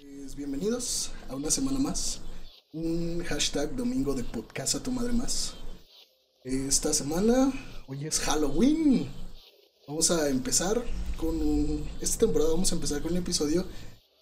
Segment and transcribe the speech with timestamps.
[0.00, 2.20] Pues bienvenidos a una semana más.
[2.72, 5.52] Un hashtag domingo de podcast a tu madre más.
[6.42, 7.52] Esta semana,
[7.86, 9.10] hoy es Halloween.
[9.86, 10.82] Vamos a empezar
[11.18, 11.86] con un...
[12.00, 13.66] Esta temporada vamos a empezar con un episodio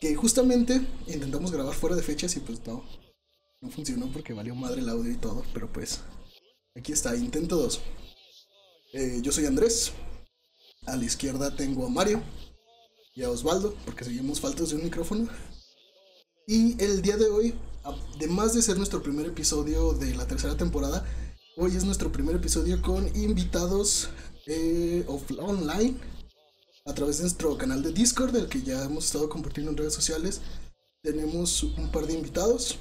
[0.00, 2.84] que justamente intentamos grabar fuera de fechas y pues no.
[3.60, 5.44] No funcionó porque valió madre el audio y todo.
[5.54, 6.00] Pero pues,
[6.74, 7.80] aquí está, intento 2.
[8.94, 9.92] Eh, yo soy Andrés.
[10.86, 12.20] A la izquierda tengo a Mario
[13.14, 15.28] y a Osvaldo, porque seguimos faltos de un micrófono.
[16.50, 17.54] Y el día de hoy,
[18.14, 21.04] además de ser nuestro primer episodio de la tercera temporada,
[21.58, 24.08] hoy es nuestro primer episodio con invitados
[24.46, 25.04] eh,
[25.40, 25.94] online
[26.86, 29.92] a través de nuestro canal de Discord, del que ya hemos estado compartiendo en redes
[29.92, 30.40] sociales.
[31.02, 32.78] Tenemos un par de invitados,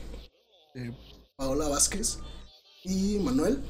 [0.74, 0.96] eh,
[1.36, 2.20] Paola Vázquez
[2.86, 3.62] y Manuel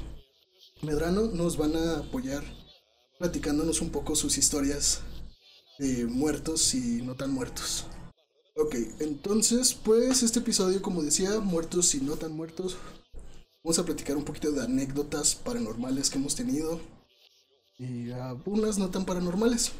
[0.84, 2.43] Medrano, nos van a apoyar
[3.17, 4.99] platicándonos un poco sus historias
[5.79, 7.87] de muertos y no tan muertos.
[8.60, 12.76] Ok, entonces, pues este episodio, como decía, muertos y no tan muertos,
[13.63, 16.80] vamos a platicar un poquito de anécdotas paranormales que hemos tenido
[17.78, 19.74] y algunas no tan paranormales.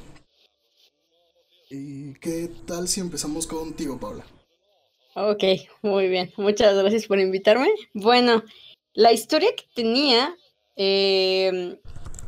[1.72, 4.24] ¿Y qué tal si empezamos contigo, Paula?
[5.16, 5.44] Ok,
[5.82, 6.32] muy bien.
[6.38, 7.70] Muchas gracias por invitarme.
[7.96, 8.44] Bueno,
[8.94, 10.38] la historia que tenía
[10.76, 11.80] eh,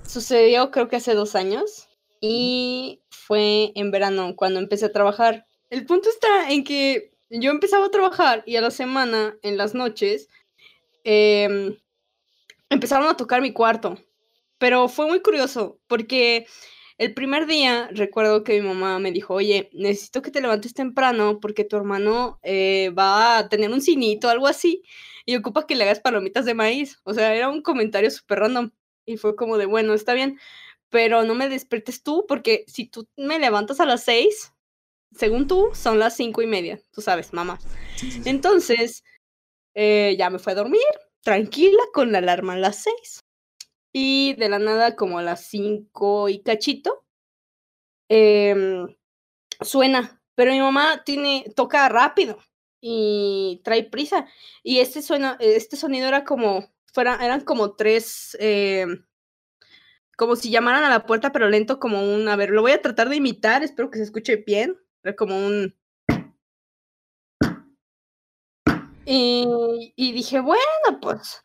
[0.04, 1.88] sucedió creo que hace dos años
[2.20, 5.46] y fue en verano cuando empecé a trabajar.
[5.70, 9.76] El punto está en que yo empezaba a trabajar y a la semana, en las
[9.76, 10.30] noches,
[11.04, 11.78] em,
[12.70, 13.98] empezaron a tocar mi cuarto.
[14.58, 16.48] Pero fue muy curioso porque
[16.98, 21.40] el primer día recuerdo que mi mamá me dijo, oye, necesito que te levantes temprano
[21.40, 24.84] porque tu hermano eh, va a tener un cinito, algo así,
[25.26, 27.00] y ocupa que le hagas palomitas de maíz.
[27.04, 28.72] O sea, era un comentario súper random.
[29.06, 30.40] Y fue como de, bueno, está bien,
[30.90, 34.54] pero no me despertes tú porque si tú me levantas a las seis,
[35.16, 37.60] según tú, son las cinco y media, tú sabes, mamá.
[38.26, 39.04] Entonces,
[39.76, 40.82] eh, ya me fue a dormir,
[41.24, 43.22] tranquila, con la alarma a las seis.
[43.94, 47.06] Y de la nada, como a las cinco y cachito,
[48.10, 48.88] em,
[49.62, 50.22] suena.
[50.36, 52.40] Pero mi mamá tiene, toca rápido
[52.82, 54.28] y trae prisa.
[54.64, 59.06] Y este, suena, este sonido era como, fuera, eran como tres, em,
[60.18, 62.82] como si llamaran a la puerta, pero lento, como un, a ver, lo voy a
[62.82, 64.78] tratar de imitar, espero que se escuche bien.
[65.04, 65.76] Era como un...
[69.06, 71.42] Y, dije, bueno, pues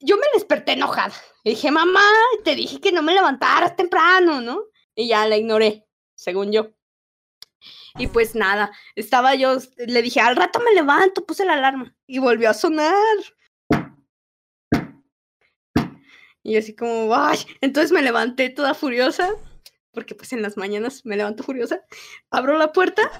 [0.00, 1.14] yo me desperté enojada.
[1.44, 2.00] Y dije, mamá,
[2.42, 4.64] te dije que no me levantaras temprano, ¿no?
[4.96, 6.72] Y ya la ignoré, según yo.
[7.96, 12.18] Y pues nada, estaba yo, le dije, al rato me levanto, puse la alarma y
[12.18, 13.16] volvió a sonar.
[16.42, 19.30] Y así como, ay, entonces me levanté toda furiosa
[19.94, 21.82] porque pues en las mañanas me levanto furiosa,
[22.30, 23.10] abro la puerta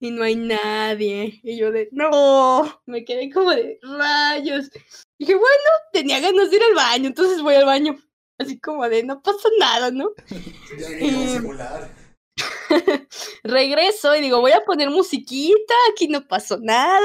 [0.00, 1.40] y no hay nadie.
[1.44, 4.70] Y yo de, no, me quedé como de rayos.
[5.18, 7.96] dije, bueno, tenía ganas de ir al baño, entonces voy al baño.
[8.38, 10.10] Así como de, no pasa nada, ¿no?
[10.78, 11.90] ya
[13.44, 17.00] Regreso y digo, voy a poner musiquita, aquí no pasó nada.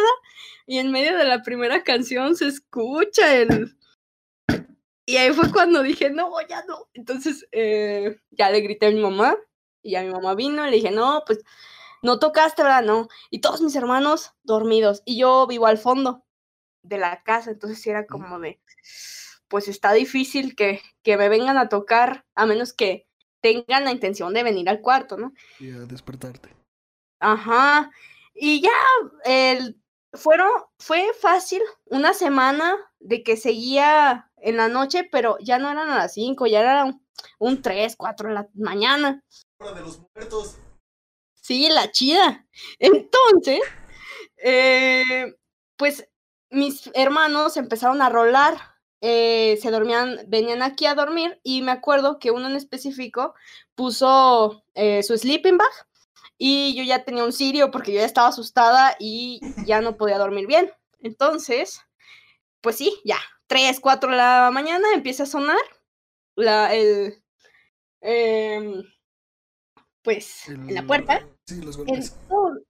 [0.65, 3.76] Y en medio de la primera canción se escucha el,
[5.07, 6.89] y ahí fue cuando dije, no, ya no.
[6.93, 9.37] Entonces eh, ya le grité a mi mamá
[9.81, 11.39] y a mi mamá vino y le dije, no, pues
[12.03, 12.83] no tocaste, ¿verdad?
[12.83, 13.07] No.
[13.29, 16.25] Y todos mis hermanos dormidos y yo vivo al fondo
[16.83, 18.59] de la casa, entonces era como de,
[19.47, 23.07] pues está difícil que, que me vengan a tocar a menos que
[23.39, 25.33] tengan la intención de venir al cuarto, ¿no?
[25.59, 26.53] Y a despertarte.
[27.19, 27.91] Ajá.
[28.33, 28.71] Y ya,
[29.23, 29.81] el,
[30.11, 35.89] fueron, fue fácil una semana de que seguía en la noche, pero ya no eran
[35.89, 37.01] a las 5, ya eran
[37.39, 39.23] un 3, 4 de la mañana.
[39.59, 40.57] Hora de los muertos.
[41.33, 42.45] Sí, la chida.
[42.79, 43.61] Entonces,
[44.37, 45.35] eh,
[45.77, 46.07] pues
[46.49, 48.57] mis hermanos empezaron a rolar,
[49.01, 53.35] eh, se dormían, venían aquí a dormir y me acuerdo que uno en específico
[53.75, 55.71] puso eh, su sleeping bag
[56.37, 60.17] y yo ya tenía un sirio porque yo ya estaba asustada y ya no podía
[60.17, 60.71] dormir bien.
[60.99, 61.81] Entonces,
[62.61, 65.57] pues sí, ya, 3, 4 de la mañana empieza a sonar
[66.35, 67.23] la, el,
[68.01, 68.83] em,
[70.03, 71.27] pues, en la puerta.
[71.47, 72.17] Sí, los golpes.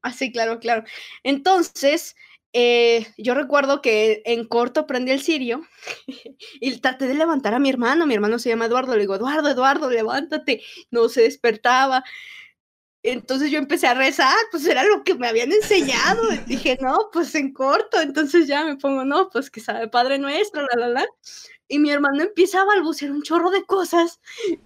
[0.02, 0.84] Así, ah, claro, claro.
[1.24, 2.16] Entonces,
[2.54, 5.62] eh, yo recuerdo que en corto prendí el cirio
[6.62, 8.06] y traté de levantar a mi hermano.
[8.06, 8.94] Mi hermano se llama Eduardo.
[8.94, 10.64] Le digo, Eduardo, Eduardo, levántate.
[10.90, 12.04] No se despertaba.
[13.04, 16.22] Entonces yo empecé a rezar, pues era lo que me habían enseñado.
[16.48, 18.02] Dije, no, pues en corto.
[18.02, 21.06] Entonces ya me pongo, no, pues que sabe Padre Nuestro, la, la, la.
[21.70, 24.22] Y mi hermano empieza a balbucear un chorro de cosas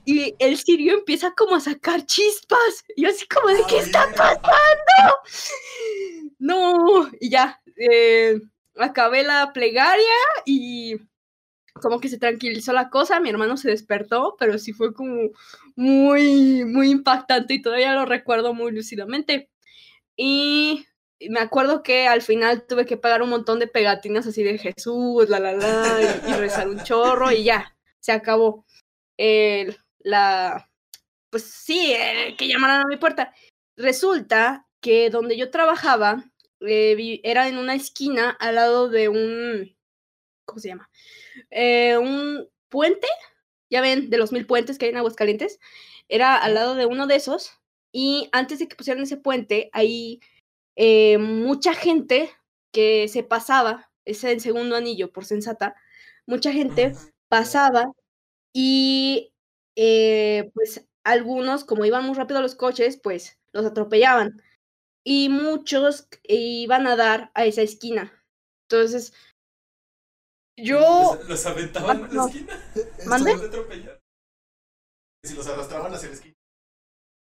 [0.05, 2.83] y el sirio empieza como a sacar chispas.
[2.95, 5.17] Y yo así como de, ¿qué está pasando?
[6.37, 8.39] No, y ya, eh,
[8.77, 10.13] acabé la plegaria
[10.45, 10.95] y
[11.73, 15.29] como que se tranquilizó la cosa, mi hermano se despertó, pero sí fue como
[15.75, 19.49] muy, muy impactante y todavía lo recuerdo muy lúcidamente.
[20.15, 20.85] Y
[21.29, 25.29] me acuerdo que al final tuve que pagar un montón de pegatinas así de Jesús,
[25.29, 28.65] la, la, la, y, rezar un chorro y ya, se acabó.
[29.99, 30.69] la,
[31.29, 31.95] pues sí,
[32.37, 33.33] que llamaran a mi puerta.
[33.77, 36.31] Resulta que donde yo trabajaba
[36.61, 39.75] eh, era en una esquina al lado de un,
[40.51, 40.89] ¿cómo se llama?
[41.49, 43.07] Eh, un puente,
[43.69, 45.59] ya ven, de los mil puentes que hay en Aguascalientes,
[46.09, 47.51] era al lado de uno de esos
[47.91, 50.19] y antes de que pusieran ese puente, ahí
[50.75, 52.29] eh, mucha gente
[52.71, 55.75] que se pasaba, ese en segundo anillo por sensata,
[56.25, 56.93] mucha gente
[57.29, 57.91] pasaba
[58.53, 59.33] y
[59.75, 64.41] eh, pues algunos, como iban muy rápido los coches, pues los atropellaban
[65.03, 68.23] y muchos iban a dar a esa esquina.
[68.69, 69.13] Entonces,
[70.57, 71.19] yo...
[71.27, 72.59] ¿Los, aventaban a la esquina?
[73.05, 73.35] ¿Mande?
[75.23, 76.35] Si los arrastraban hacia la esquina.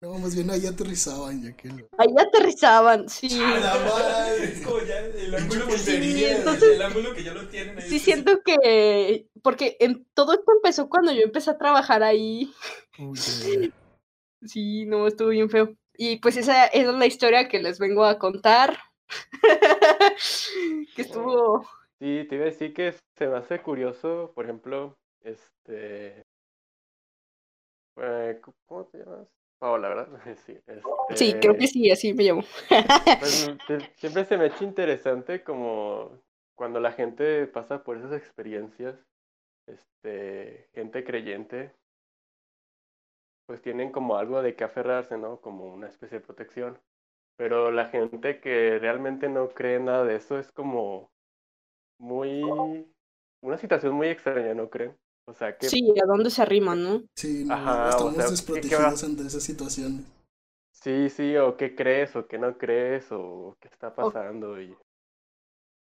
[0.03, 1.69] No, más bien ahí aterrizaban, ya que
[1.99, 3.27] Ahí aterrizaban, sí.
[3.27, 7.87] Es como ya el ángulo que el ángulo que ya lo tienen ahí.
[7.87, 9.27] Sí, siento que.
[9.43, 12.51] Porque en, todo esto empezó cuando yo empecé a trabajar ahí.
[14.43, 15.77] sí, no, estuvo bien feo.
[15.99, 18.79] Y pues esa, esa es la historia que les vengo a contar.
[20.97, 21.69] que estuvo.
[22.01, 26.25] Sí, te iba a decir que se me hace curioso, por ejemplo, este.
[27.97, 29.29] Eh, ¿Cómo te llamas?
[29.59, 30.09] Paola, ¿verdad?
[30.47, 30.59] Sí,
[31.15, 32.43] sí, creo que sí, así me llamo.
[33.19, 33.51] Pues,
[33.97, 36.19] siempre se me ha hecho interesante como
[36.55, 38.97] cuando la gente pasa por esas experiencias,
[39.67, 41.75] este, gente creyente,
[43.47, 45.43] pues tienen como algo de que aferrarse, ¿no?
[45.43, 46.79] Como una especie de protección.
[47.37, 51.11] Pero la gente que realmente no cree nada de eso es como
[52.01, 52.43] muy...
[53.43, 54.97] una situación muy extraña, ¿no creen?
[55.27, 55.69] O sea, que...
[55.69, 57.05] Sí, ¿a dónde se arriman, no?
[57.15, 60.05] Sí, estamos desprotegidos ante esa situación.
[60.73, 64.61] Sí, sí, o qué crees, o qué no crees, o qué está pasando.
[64.61, 64.75] Y...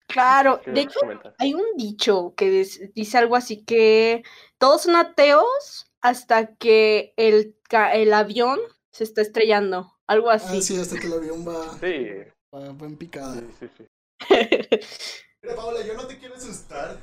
[0.08, 1.00] Claro, de hecho,
[1.38, 2.66] hay un dicho que
[2.96, 4.24] dice algo así que
[4.58, 7.56] todos son ateos hasta que el,
[7.94, 8.60] el avión
[8.92, 10.58] se está estrellando, algo así.
[10.58, 12.08] Ah, sí, hasta que el avión va, sí.
[12.54, 13.36] va, va en picada.
[13.36, 13.88] Sí, sí, sí.
[15.44, 17.00] Mira, Paola, yo no te quiero asustar,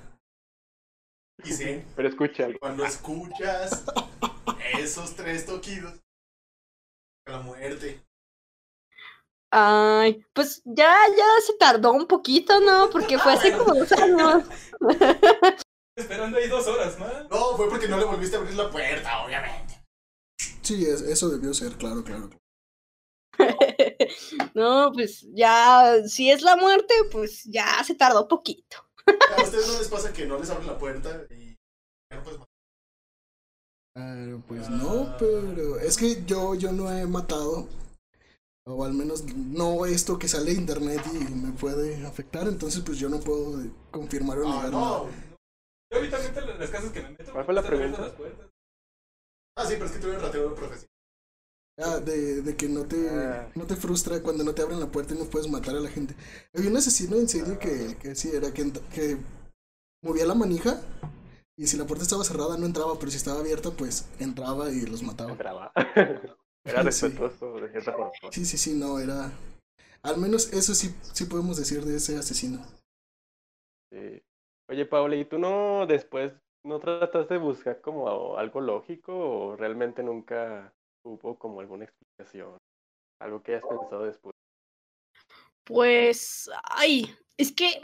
[1.42, 1.82] y sí.
[1.96, 2.48] Pero escucha.
[2.60, 3.84] Cuando escuchas
[4.78, 6.00] esos tres toquidos,
[7.26, 8.04] la muerte.
[9.50, 12.90] Ay, pues ya, ya se tardó un poquito, ¿no?
[12.90, 14.44] Porque fue hace como dos años.
[15.96, 17.06] Esperando ahí dos horas, ¿no?
[17.28, 19.84] No, fue porque no le volviste a abrir la puerta, obviamente.
[20.62, 22.30] Sí, eso debió ser, claro, claro.
[24.54, 28.76] No, pues ya, si es la muerte, pues ya se tardó poquito.
[29.06, 31.56] ¿A ustedes no les pasa que no les abren la puerta y
[32.10, 32.54] ya no puedes matar?
[34.48, 37.68] pues no, pero es que yo, yo no he matado.
[38.66, 42.98] O al menos no esto que sale de internet y me puede afectar, entonces pues
[42.98, 45.08] yo no puedo confirmar o negar ah, no.
[45.92, 47.30] Yo habitualmente en las casas que me meto.
[47.30, 48.14] ¿Cuál fue la pregunta?
[49.56, 50.93] Ah, sí, pero es que tuve un rateo profesional.
[51.76, 53.50] Ah, de, de que no te, ah.
[53.56, 55.88] no te frustra cuando no te abren la puerta y no puedes matar a la
[55.90, 56.14] gente.
[56.54, 59.18] Había un asesino en serie que, que sí, era que, que
[60.02, 60.80] movía la manija
[61.56, 64.82] y si la puerta estaba cerrada no entraba, pero si estaba abierta, pues entraba y
[64.82, 65.32] los mataba.
[65.32, 65.72] Entraba.
[66.64, 68.12] era respetuoso de cierta forma.
[68.30, 69.32] Sí, sí, sí, no, era...
[70.02, 72.60] Al menos eso sí, sí podemos decir de ese asesino.
[73.90, 74.22] Sí.
[74.68, 76.32] Oye, Paula, ¿y tú no después
[76.62, 80.72] no trataste de buscar como algo lógico o realmente nunca
[81.04, 82.56] hubo como alguna explicación?
[83.20, 84.34] Algo que hayas pensado después.
[85.64, 87.80] Pues, ay, es que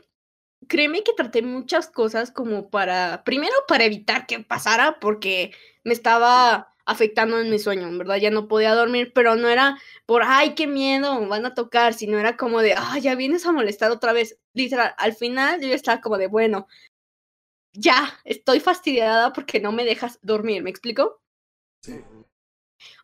[0.68, 5.52] créeme que traté muchas cosas como para, primero para evitar que pasara porque
[5.84, 9.78] me estaba afectando en mi sueño, en verdad ya no podía dormir, pero no era
[10.06, 13.52] por, ay, qué miedo, van a tocar, sino era como de, ay, ya vienes a
[13.52, 14.38] molestar otra vez.
[14.54, 16.66] Literal, al final yo estaba como de, bueno,
[17.72, 21.22] ya, estoy fastidiada porque no me dejas dormir, ¿me explico?
[21.82, 22.02] Sí.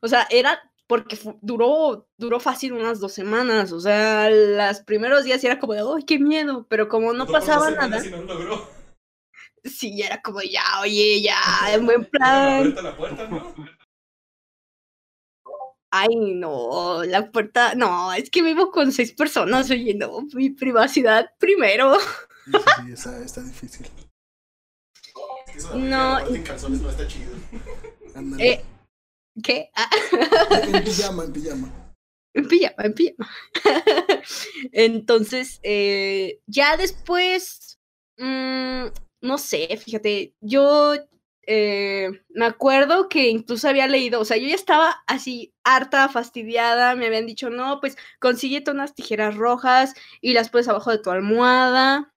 [0.00, 3.72] O sea, era porque duró, duró fácil unas dos semanas.
[3.72, 6.66] O sea, los primeros días era como de, ¡ay, qué miedo!
[6.68, 8.00] Pero como no pasaba nada.
[8.00, 8.76] Si no logró.
[9.64, 11.40] Sí, era como ya, oye, ya,
[11.72, 12.74] en buen plan.
[12.82, 13.54] La puerta, ¿no?
[15.90, 21.30] Ay, no, la puerta, no, es que vivo con seis personas, oye, no, mi privacidad
[21.38, 21.94] primero.
[21.98, 23.86] Sí, sí, sí está, difícil.
[25.74, 26.18] no.
[26.28, 27.32] En calzones no está chido.
[28.38, 28.62] Eh,
[29.42, 29.70] ¿Qué?
[29.74, 29.88] Ah.
[30.64, 31.94] En pijama, en pijama.
[32.34, 33.30] En pijama, en pijama.
[34.72, 37.78] Entonces, eh, ya después,
[38.18, 38.86] mmm,
[39.20, 40.94] no sé, fíjate, yo
[41.46, 46.96] eh, me acuerdo que incluso había leído, o sea, yo ya estaba así harta, fastidiada,
[46.96, 51.10] me habían dicho, no, pues consíguete unas tijeras rojas y las pones abajo de tu
[51.10, 52.12] almohada.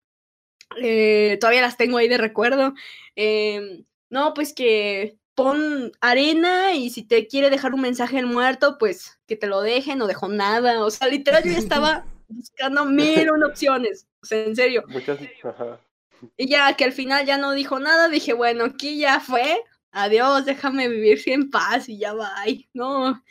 [0.81, 2.73] Eh, todavía las tengo ahí de recuerdo.
[3.15, 8.77] Em, no, pues que pon arena y si te quiere dejar un mensaje el muerto,
[8.77, 10.83] pues que te lo dejen, no dejó nada.
[10.83, 14.05] O sea, literal, yo ya estaba buscando mil opciones.
[14.21, 14.83] O sea, en serio.
[14.89, 15.79] Muchas, ajá.
[16.35, 19.63] Y ya que al final ya no dijo nada, dije, bueno, aquí ya fue.
[19.91, 22.33] Adiós, déjame vivir en paz y ya va.
[22.73, 23.23] No.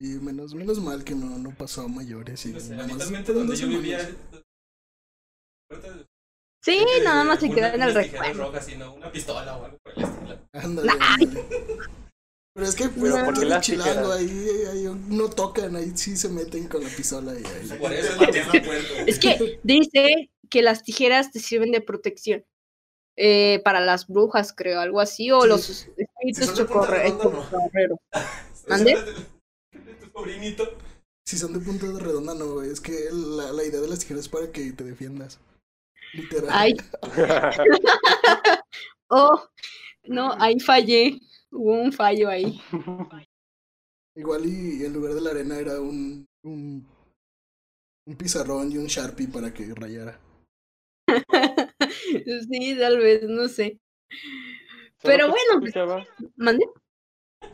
[0.00, 2.44] Y menos, menos mal que no, no pasó a mayores.
[2.44, 4.00] Y nada más donde yo vivía.
[6.68, 8.44] Sí, nada más se queda en el recuerdo.
[8.44, 10.38] Rojas, sino una pistola o algo por el estilo.
[10.52, 10.92] Ándale,
[12.52, 16.68] Pero es que pues, ¿por qué chilando ahí, ahí, no tocan, ahí sí se meten
[16.68, 17.78] con la pistola y ahí.
[17.78, 18.12] Por eso
[19.06, 22.44] es que dice que las tijeras te sirven de protección.
[23.16, 26.68] Eh, para las brujas, creo, algo así, o los espíritus.
[28.68, 28.96] ¿Mande?
[31.24, 34.24] Si son de punta de redonda, no, Es que la, la, idea de las tijeras
[34.24, 35.40] es para que te defiendas.
[36.14, 36.50] Literal.
[36.50, 36.74] Ay.
[39.10, 39.48] oh,
[40.04, 41.20] no, ahí fallé.
[41.50, 42.60] Hubo un fallo ahí.
[44.14, 46.86] Igual y en lugar de la arena era un, un,
[48.06, 50.20] un pizarrón y un Sharpie para que rayara.
[52.50, 53.78] sí, tal vez, no sé.
[55.02, 55.64] Pero bueno,
[56.36, 56.66] ¿mande?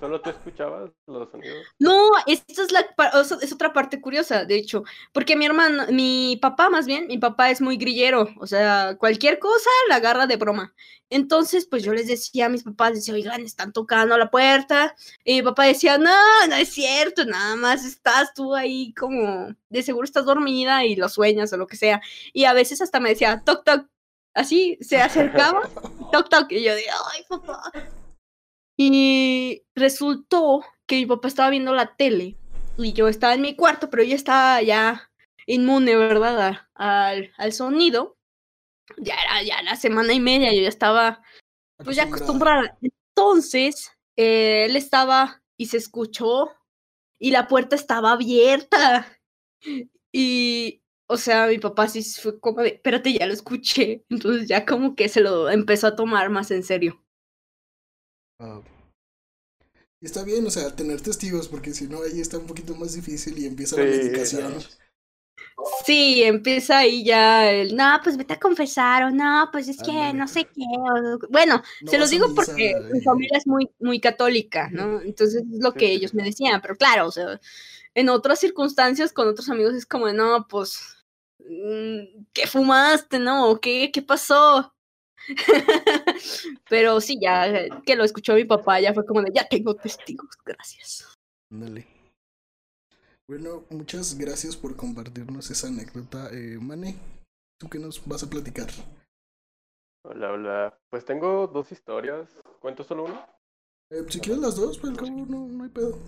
[0.00, 1.64] ¿Solo tú escuchabas los sonidos?
[1.78, 2.86] No, esta es la
[3.42, 7.50] es otra parte curiosa, de hecho, porque mi hermano, mi papá más bien, mi papá
[7.50, 10.74] es muy grillero, o sea, cualquier cosa la agarra de broma.
[11.10, 14.94] Entonces, pues yo les decía a mis papás, decía, oigan, están tocando la puerta.
[15.22, 16.10] Y mi papá decía, no,
[16.48, 21.08] no es cierto, nada más estás tú ahí como, de seguro estás dormida y lo
[21.08, 22.00] sueñas o lo que sea.
[22.32, 23.86] Y a veces hasta me decía, toc, toc,
[24.34, 25.62] así se acercaba,
[26.12, 27.62] toc, toc, y yo decía, ay, papá.
[28.76, 32.36] Y resultó que mi papá estaba viendo la tele
[32.76, 35.10] y yo estaba en mi cuarto, pero yo estaba ya
[35.46, 36.66] inmune, ¿verdad?
[36.74, 38.16] al, al sonido.
[38.98, 41.22] Ya era ya la semana y media, yo ya estaba
[41.82, 42.76] pues ya acostumbrada.
[42.82, 46.50] Entonces, eh, él estaba y se escuchó
[47.18, 49.06] y la puerta estaba abierta.
[50.12, 54.04] Y, o sea, mi papá sí fue como de, espérate, ya lo escuché.
[54.08, 57.03] Entonces ya como que se lo empezó a tomar más en serio.
[58.40, 58.62] Ah,
[60.04, 62.92] y está bien, o sea, tener testigos, porque si no, ahí está un poquito más
[62.92, 64.62] difícil y empieza la medicación.
[65.86, 70.12] Sí, empieza ahí ya el, no, pues vete a confesar, o no, pues es que
[70.12, 70.62] no sé qué.
[71.30, 75.00] bueno, se los digo porque mi familia es muy, muy católica, ¿no?
[75.00, 77.40] Entonces es lo que ellos me decían, pero claro, o sea,
[77.94, 80.80] en otras circunstancias con otros amigos es como, no, pues,
[81.38, 83.58] mm, ¿qué fumaste, no?
[83.58, 84.73] ¿Qué, qué pasó?
[86.68, 90.36] Pero sí, ya que lo escuchó mi papá, ya fue como de, ya tengo testigos,
[90.44, 91.16] gracias.
[91.50, 91.86] Dale.
[93.26, 96.28] Bueno, muchas gracias por compartirnos esa anécdota.
[96.30, 96.96] Eh, Mane,
[97.58, 98.68] ¿tú qué nos vas a platicar?
[100.04, 100.78] Hola, hola.
[100.90, 102.28] Pues tengo dos historias.
[102.60, 103.26] ¿Cuento solo una?
[103.90, 105.98] Eh, si quieres las dos, pero no, no hay pedo.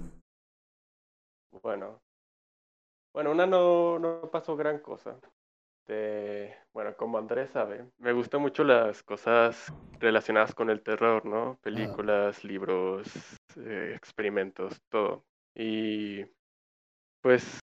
[1.63, 2.03] Bueno.
[3.15, 5.19] Bueno, una no, no pasó gran cosa.
[5.89, 11.61] Este, bueno, como Andrés sabe, me gustan mucho las cosas relacionadas con el terror, ¿no?
[11.63, 13.07] Películas, libros,
[13.57, 15.25] eh, experimentos, todo.
[15.55, 16.25] Y
[17.23, 17.61] pues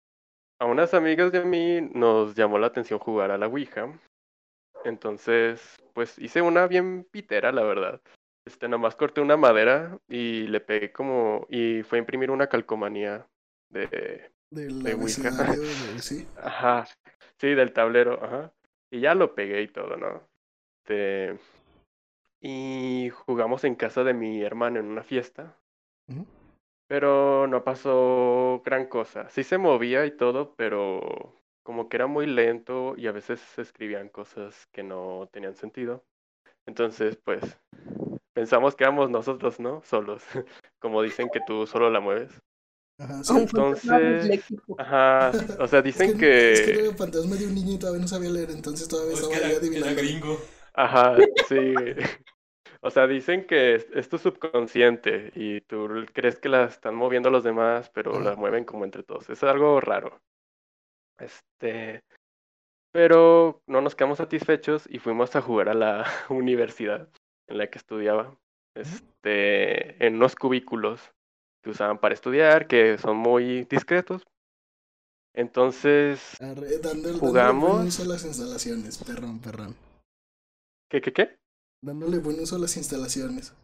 [0.61, 3.93] a unas amigas de mí nos llamó la atención jugar a la Ouija.
[4.85, 8.01] Entonces, pues hice una bien pitera, la verdad.
[8.47, 13.27] Este, nomás corté una madera y le pegué como, y fue a imprimir una calcomanía
[13.69, 15.31] de, de Ouija.
[15.99, 16.27] ¿sí?
[16.37, 16.87] Ajá.
[17.39, 18.53] Sí, del tablero, ajá.
[18.91, 20.23] Y ya lo pegué y todo, ¿no?
[20.85, 21.39] Este,
[22.41, 25.57] y jugamos en casa de mi hermano en una fiesta.
[26.89, 29.31] Pero no pasó gran cosa.
[29.31, 33.63] Sí se movía y todo, pero como que era muy lento y a veces se
[33.63, 36.05] escribían cosas que no tenían sentido.
[36.67, 37.59] Entonces, pues,
[38.35, 39.83] pensamos que éramos nosotros, ¿no?
[39.83, 40.23] Solos.
[40.81, 42.43] como dicen que tú solo la mueves.
[43.03, 44.45] Ajá, entonces,
[44.79, 48.01] ajá, o sea, dicen que, Es que era el fantasma de un niño y todavía
[48.01, 49.89] no sabía leer, entonces todavía pues estaba adivinando.
[49.89, 50.39] Era gringo.
[50.75, 51.17] Ajá,
[51.49, 51.75] sí.
[52.85, 57.45] O sea, dicen que es, tu subconsciente y tú crees que la están moviendo los
[57.45, 59.31] demás, pero la mueven como entre todos.
[59.31, 60.21] Es algo raro.
[61.17, 62.03] Este.
[62.91, 67.09] Pero no nos quedamos satisfechos y fuimos a jugar a la universidad
[67.47, 68.37] en la que estudiaba.
[68.75, 70.05] Este.
[70.05, 71.13] En unos cubículos
[71.63, 74.27] que usaban para estudiar, que son muy discretos.
[75.35, 76.37] Entonces.
[77.19, 78.01] jugamos.
[78.01, 79.75] a las instalaciones, perrón, perrón.
[80.91, 81.43] ¿Qué, qué, qué?
[81.83, 83.55] dándole buen uso a las instalaciones.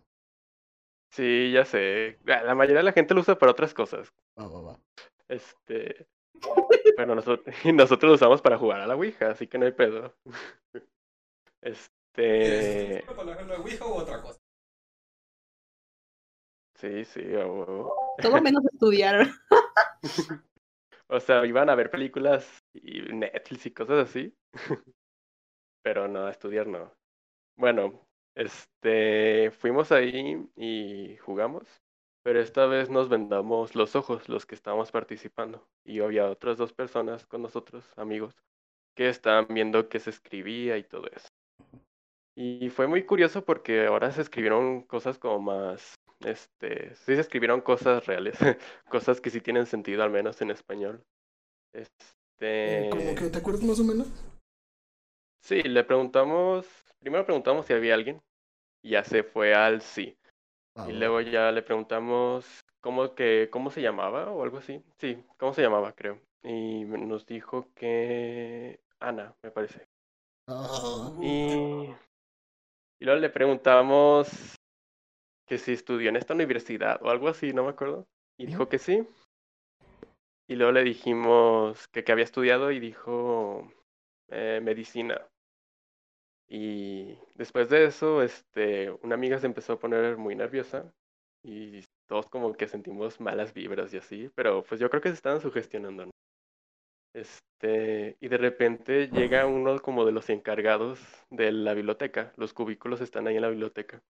[1.11, 2.19] Sí, ya sé.
[2.25, 4.13] La mayoría de la gente lo usa para otras cosas.
[4.39, 4.81] Va, va, va.
[5.29, 6.07] Este.
[6.97, 10.15] Pero nosotros, nosotros lo usamos para jugar a la Ouija, así que no hay pedo.
[11.61, 13.05] Este.
[13.05, 14.39] ¿Para la Ouija o otra cosa?
[16.79, 17.43] Sí, sí, a
[18.23, 19.29] Todo menos estudiar.
[21.09, 24.33] o sea, iban a ver películas y Netflix y cosas así.
[25.83, 26.93] Pero no, a estudiar no.
[27.57, 28.07] Bueno,
[28.37, 31.67] este, fuimos ahí y jugamos,
[32.23, 36.73] pero esta vez nos vendamos los ojos, los que estábamos participando, y había otras dos
[36.73, 38.37] personas con nosotros, amigos,
[38.95, 41.29] que estaban viendo qué se escribía y todo eso.
[42.37, 47.61] Y fue muy curioso porque ahora se escribieron cosas como más, este, sí se escribieron
[47.61, 48.37] cosas reales,
[48.89, 51.05] cosas que sí tienen sentido, al menos en español.
[51.73, 52.89] Este...
[52.91, 54.09] ¿Cómo que te acuerdas más o menos?
[55.41, 56.67] Sí, le preguntamos,
[56.99, 58.21] primero preguntamos si había alguien
[58.83, 60.17] ya se fue al sí.
[60.75, 64.83] Ah, y luego ya le preguntamos cómo, que, cómo se llamaba o algo así.
[64.99, 66.21] Sí, cómo se llamaba, creo.
[66.43, 69.87] Y nos dijo que Ana, me parece.
[70.47, 71.13] Ah.
[71.21, 71.91] Y,
[73.01, 74.58] y luego le preguntamos
[75.49, 78.07] que si estudió en esta universidad o algo así, no me acuerdo.
[78.39, 79.07] Y dijo que sí.
[80.47, 83.71] Y luego le dijimos que, que había estudiado y dijo
[84.29, 85.21] eh, medicina.
[86.49, 90.93] Y después de eso, este, una amiga se empezó a poner muy nerviosa
[91.43, 95.15] y todos como que sentimos malas vibras y así, pero pues yo creo que se
[95.15, 96.11] estaban sugestionando, ¿no?
[97.15, 101.01] Este, y de repente llega uno como de los encargados
[101.31, 104.03] de la biblioteca, los cubículos están ahí en la biblioteca.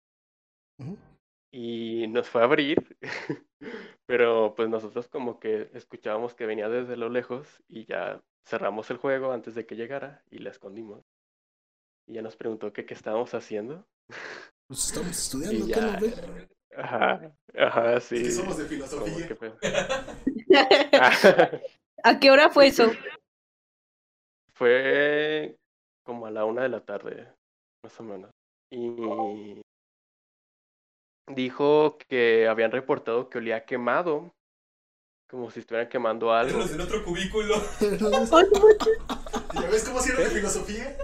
[1.50, 2.96] Y nos fue a abrir,
[4.06, 8.98] pero pues nosotros como que escuchábamos que venía desde lo lejos y ya cerramos el
[8.98, 11.04] juego antes de que llegara y la escondimos
[12.08, 13.86] y ya nos preguntó qué estábamos haciendo.
[14.66, 16.48] Pues estamos estudiando, ¿qué no ve?
[16.76, 18.16] Ajá, ajá, sí.
[18.16, 19.36] Es somos de filosofía.
[22.04, 22.90] ¿A qué hora fue eso?
[24.54, 25.56] Fue
[26.04, 27.32] como a la una de la tarde,
[27.82, 28.30] más o menos.
[28.70, 29.60] Y
[31.34, 34.34] dijo que habían reportado que olía quemado,
[35.28, 36.62] como si estuvieran quemando algo.
[36.62, 37.56] en otro cubículo.
[39.54, 40.96] ¿Ya ves cómo sirve de filosofía?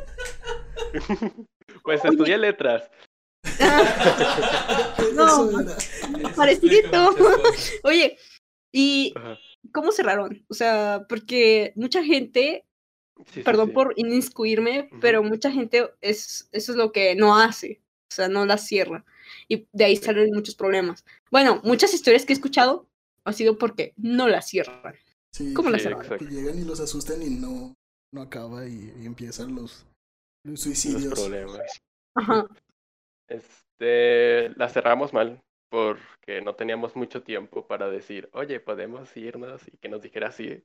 [1.83, 2.91] pues estudié letras.
[5.15, 5.51] no,
[6.35, 7.15] parecido.
[7.83, 8.19] Oye,
[8.73, 9.13] ¿y
[9.73, 10.45] cómo cerraron?
[10.49, 12.65] O sea, porque mucha gente,
[13.45, 18.29] perdón por inmiscuirme, pero mucha gente es, eso es lo que no hace, o sea,
[18.29, 19.05] no la cierra.
[19.49, 21.05] Y de ahí salen muchos problemas.
[21.31, 22.87] Bueno, muchas historias que he escuchado
[23.25, 24.95] ha sido porque no la cierran.
[25.55, 26.19] ¿Cómo la cierran?
[26.19, 27.75] Que llegan y los asustan y no,
[28.13, 29.87] no acaba y empiezan los
[30.45, 31.15] los suicidios.
[31.15, 31.83] problemas.
[33.29, 39.77] Este, la cerramos mal porque no teníamos mucho tiempo para decir, oye, podemos irnos y
[39.79, 40.63] que nos dijera así.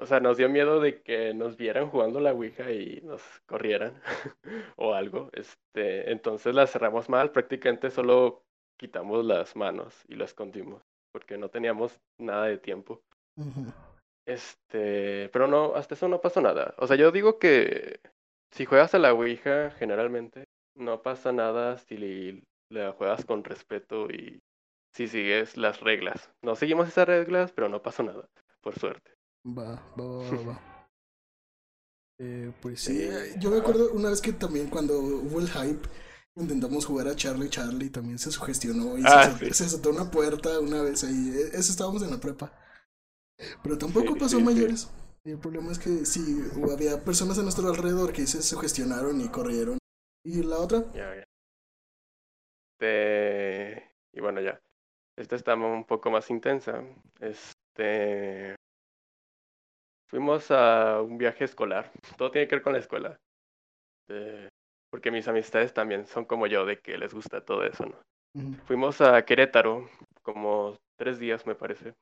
[0.00, 4.00] O sea, nos dio miedo de que nos vieran jugando la Ouija y nos corrieran
[4.76, 5.30] o algo.
[5.32, 8.42] Este, entonces la cerramos mal, prácticamente solo
[8.78, 10.82] quitamos las manos y las escondimos
[11.12, 13.02] porque no teníamos nada de tiempo.
[14.26, 16.74] Este, pero no, hasta eso no pasó nada.
[16.78, 18.00] O sea, yo digo que
[18.50, 24.40] si juegas a la Ouija, generalmente no pasa nada si la juegas con respeto y
[24.94, 26.32] si sigues las reglas.
[26.42, 28.28] No seguimos esas reglas, pero no pasa nada,
[28.60, 29.12] por suerte.
[29.46, 30.60] Va, va, va, va.
[32.18, 35.88] eh, pues sí, eh, yo me acuerdo una vez que también cuando hubo el hype,
[36.36, 40.82] intentamos jugar a Charlie Charlie, también se sugestionó y ah, se, se, una puerta una
[40.82, 41.30] vez ahí.
[41.34, 42.52] E, eso estábamos en la prepa.
[43.62, 44.90] Pero tampoco pasó mayores.
[45.24, 49.28] Y el problema es que sí, había personas a nuestro alrededor que se sugestionaron y
[49.28, 49.78] corrieron.
[50.24, 50.84] ¿Y la otra?
[50.92, 51.24] Ya, ya.
[52.78, 53.94] Este...
[54.12, 54.60] Y bueno, ya.
[55.16, 56.82] Esta está un poco más intensa.
[57.20, 58.56] Este...
[60.10, 61.90] Fuimos a un viaje escolar.
[62.16, 63.16] Todo tiene que ver con la escuela.
[64.08, 64.48] Este,
[64.90, 68.02] porque mis amistades también son como yo, de que les gusta todo eso, ¿no?
[68.64, 69.88] Fuimos a Querétaro,
[70.22, 71.94] como tres días me parece,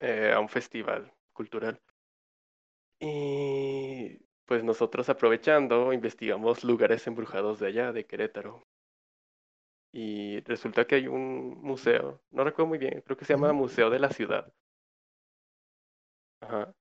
[0.00, 1.78] eh, a un festival cultural.
[3.00, 8.62] Y pues nosotros aprovechando, investigamos lugares embrujados de allá, de Querétaro.
[9.92, 13.90] y resulta que hay un museo, no recuerdo muy bien, creo que se llama Museo
[13.90, 14.52] de la Ciudad.
[16.40, 16.74] Ajá.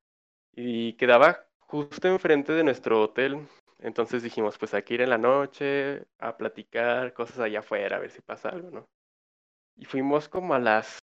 [0.53, 3.47] Y quedaba justo enfrente de nuestro hotel.
[3.79, 7.99] Entonces dijimos, pues hay que ir en la noche a platicar cosas allá afuera, a
[7.99, 8.89] ver si pasa algo, ¿no?
[9.77, 10.99] Y fuimos como a las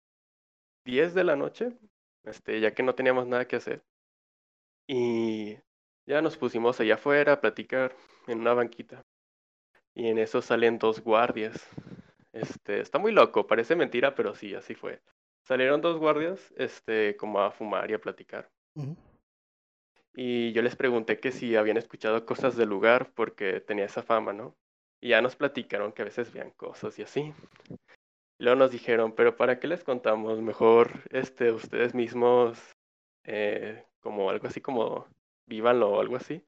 [0.84, 1.78] 10 de la noche,
[2.24, 3.82] este, ya que no teníamos nada que hacer.
[4.86, 5.56] Y
[6.06, 7.94] ya nos pusimos allá afuera a platicar
[8.26, 9.02] en una banquita.
[9.94, 11.68] Y en eso salen dos guardias.
[12.32, 15.00] Este, está muy loco, parece mentira, pero sí, así fue.
[15.50, 18.48] Salieron dos guardias, este, como a fumar y a platicar.
[20.14, 24.32] Y yo les pregunté que si habían escuchado cosas del lugar porque tenía esa fama,
[24.32, 24.54] ¿no?
[25.00, 27.34] Y ya nos platicaron que a veces veían cosas y así.
[28.38, 30.40] Luego nos dijeron, pero ¿para qué les contamos?
[30.40, 32.56] Mejor este, ustedes mismos,
[33.24, 35.08] eh, como algo así como
[35.46, 36.44] vívanlo o algo así.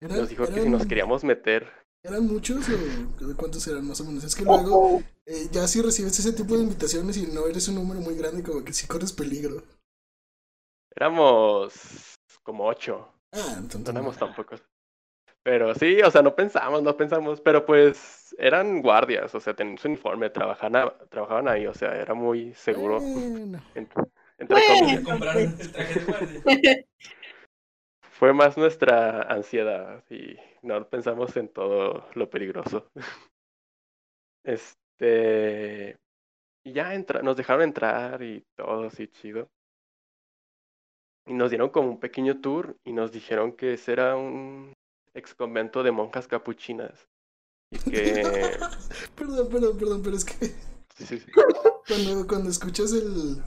[0.00, 1.70] Nos dijo que si nos queríamos meter.
[2.02, 4.24] ¿Eran muchos o cuántos eran más o menos?
[4.24, 7.74] Es que luego, eh, ya si recibes ese tipo de invitaciones y no eres un
[7.74, 9.62] número muy grande, como que sí corres peligro.
[10.94, 13.08] Éramos como ocho.
[13.32, 13.92] Ah, entonces.
[13.92, 14.62] No éramos tan pocos.
[15.42, 19.78] Pero sí, o sea, no pensamos, no pensamos, pero pues eran guardias, o sea, tenían
[19.78, 23.00] su uniforme, trabajaban, trabajaban ahí, o sea, era muy seguro.
[23.74, 23.98] Entre,
[28.18, 32.90] Fue más nuestra ansiedad y no pensamos en todo lo peligroso.
[34.42, 35.96] Este.
[36.64, 39.48] Y ya entra, nos dejaron entrar y todo así chido.
[41.26, 44.74] Y nos dieron como un pequeño tour y nos dijeron que ese era un
[45.14, 47.06] ex convento de monjas capuchinas.
[47.70, 48.24] Y que...
[49.14, 50.46] perdón, perdón, perdón, pero es que...
[50.96, 51.30] Sí, sí, sí.
[51.86, 53.40] Cuando, cuando escuchas el,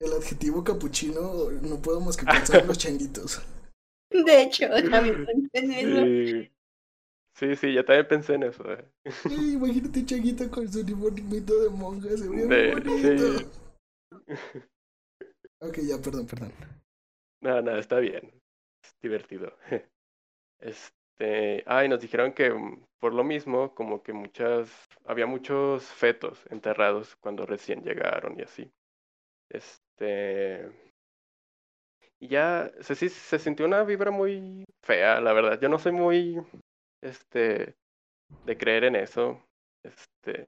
[0.00, 3.42] el adjetivo capuchino, no puedo más que pensar en los changuitos.
[4.26, 6.50] De hecho, también pensé en eso.
[7.34, 8.64] Sí, sí, yo también pensé en eso.
[8.72, 8.84] Eh.
[9.30, 13.38] imagínate un changuito con su uniformito de monja, se ve muy bonito.
[13.38, 13.46] Sí.
[15.60, 16.52] ok, ya, perdón, perdón.
[17.40, 18.30] No, no, está bien.
[18.82, 19.56] Es divertido.
[20.62, 24.70] Este, ah, y nos dijeron que mm, por lo mismo, como que muchas,
[25.06, 28.70] había muchos fetos enterrados cuando recién llegaron y así.
[29.48, 30.70] Este,
[32.20, 35.58] y ya se, se sintió una vibra muy fea, la verdad.
[35.60, 36.40] Yo no soy muy,
[37.02, 37.74] este,
[38.44, 39.42] de creer en eso.
[39.82, 40.46] Este,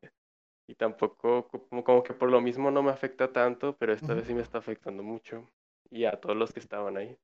[0.69, 4.27] y tampoco, como, como que por lo mismo no me afecta tanto, pero esta vez
[4.27, 5.49] sí me está afectando mucho
[5.91, 7.17] y a todos los que estaban ahí.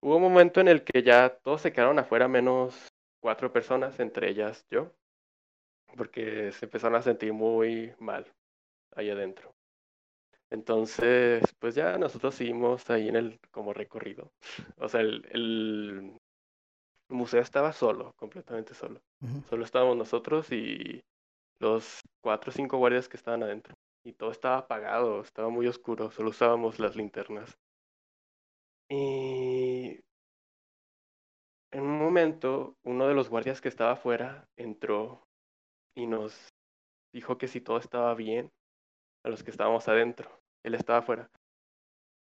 [0.00, 2.88] Hubo un momento en el que ya todos se quedaron afuera, menos
[3.20, 4.92] cuatro personas, entre ellas yo,
[5.96, 8.26] porque se empezaron a sentir muy mal
[8.94, 9.57] ahí adentro.
[10.50, 14.32] Entonces, pues ya nosotros seguimos ahí en el como recorrido.
[14.76, 16.18] O sea, el, el
[17.08, 19.00] museo estaba solo, completamente solo.
[19.48, 21.02] Solo estábamos nosotros y
[21.60, 23.74] los cuatro o cinco guardias que estaban adentro.
[24.04, 27.56] Y todo estaba apagado, estaba muy oscuro, solo usábamos las linternas.
[28.90, 30.00] Y
[31.72, 35.24] en un momento, uno de los guardias que estaba afuera entró
[35.96, 36.48] y nos
[37.12, 38.50] dijo que si todo estaba bien
[39.24, 40.37] a los que estábamos adentro.
[40.68, 41.30] Él estaba afuera.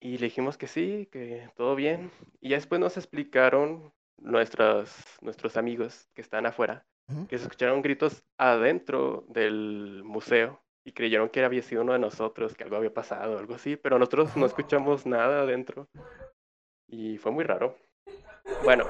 [0.02, 2.10] Y le dijimos que sí, que todo bien.
[2.40, 6.86] Y después nos explicaron nuestros, nuestros amigos que están afuera,
[7.28, 12.56] que se escucharon gritos adentro del museo y creyeron que había sido uno de nosotros,
[12.56, 15.90] que algo había pasado, algo así, pero nosotros no escuchamos nada adentro.
[16.88, 17.76] Y fue muy raro.
[18.64, 18.86] Bueno,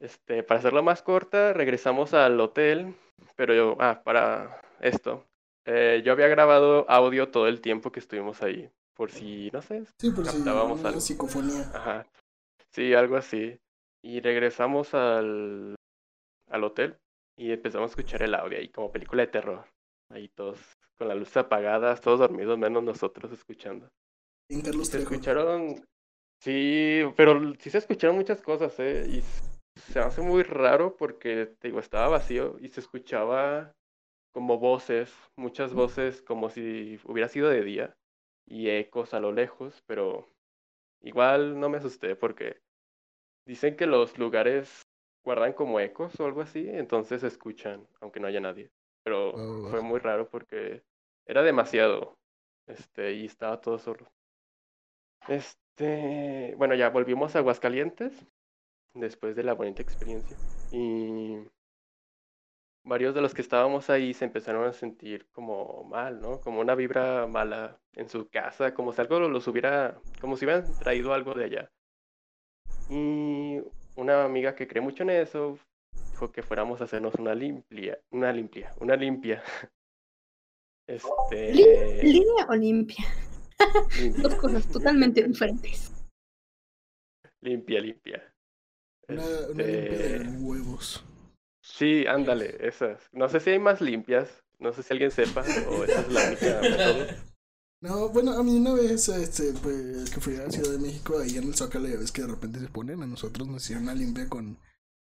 [0.00, 2.94] este, para hacerlo más corta, regresamos al hotel,
[3.34, 5.26] pero yo, ah, para esto,
[5.66, 9.84] eh, yo había grabado audio todo el tiempo que estuvimos ahí, por si, no sé,
[10.00, 11.00] sí, por captábamos si algo.
[11.00, 11.70] psicofonía.
[11.74, 12.06] Ajá,
[12.72, 13.58] sí, algo así.
[14.02, 15.74] Y regresamos al,
[16.48, 16.96] al hotel
[17.36, 19.66] y empezamos a escuchar el audio ahí como película de terror.
[20.12, 20.60] Ahí todos
[20.98, 23.88] con la luz apagada, todos dormidos, menos nosotros escuchando.
[24.48, 25.84] En Carlos Se escucharon
[26.42, 29.06] Sí, pero sí se escucharon muchas cosas, ¿eh?
[29.08, 29.22] Y
[29.92, 33.72] se hace muy raro porque, te digo, estaba vacío y se escuchaba
[34.36, 37.96] como voces, muchas voces como si hubiera sido de día
[38.46, 40.28] y ecos a lo lejos, pero
[41.00, 42.60] igual no me asusté porque
[43.46, 44.82] dicen que los lugares
[45.24, 48.70] guardan como ecos o algo así, entonces se escuchan, aunque no haya nadie.
[49.02, 50.82] Pero oh, fue muy raro porque
[51.26, 52.18] era demasiado,
[52.66, 54.06] este, y estaba todo solo.
[55.28, 58.12] Este, bueno, ya volvimos a Aguascalientes
[58.92, 60.38] después de la bonita experiencia.
[60.70, 61.15] Y
[62.86, 66.40] varios de los que estábamos ahí se empezaron a sentir como mal, ¿no?
[66.40, 70.64] Como una vibra mala en su casa, como si algo los hubiera, como si hubieran
[70.78, 71.70] traído algo de allá.
[72.88, 73.60] Y
[73.96, 75.58] una amiga que cree mucho en eso
[76.10, 79.42] dijo que fuéramos a hacernos una limpia, una limpia, una limpia
[80.86, 81.52] Este...
[81.52, 83.04] ¿Línea o limpia?
[84.18, 85.92] Dos cosas totalmente diferentes.
[87.40, 88.34] Limpia, limpia.
[89.08, 91.04] Una, limpia de este, huevos.
[91.66, 93.00] Sí, ándale, esas.
[93.12, 96.28] No sé si hay más limpias, no sé si alguien sepa, o esa es la
[96.28, 97.24] única
[97.82, 101.36] No, bueno, a mí una vez, este, pues, que fui a Ciudad de México, ahí
[101.36, 103.94] en el Zócalo, ya ves que de repente se ponen, a nosotros nos hicieron una
[103.94, 104.58] limpia con,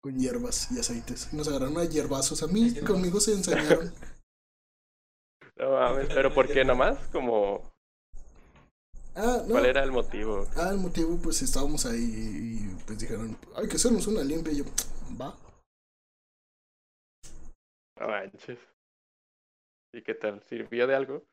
[0.01, 1.33] con hierbas y aceites.
[1.33, 2.43] Nos agarraron a hierbazos.
[2.43, 3.93] A mí, conmigo se ensañaron.
[5.57, 6.97] No mames, pero ¿por qué nomás?
[7.11, 7.71] Como...
[9.15, 9.53] Ah, no.
[9.53, 10.47] ¿Cuál era el motivo?
[10.55, 14.53] Ah, el motivo, pues estábamos ahí y pues dijeron, hay que hacernos una limpia.
[14.53, 14.65] Y yo,
[15.19, 15.35] va.
[18.01, 18.57] No manches.
[19.93, 20.41] ¿Y qué tal?
[20.41, 21.23] ¿Sirvió de algo?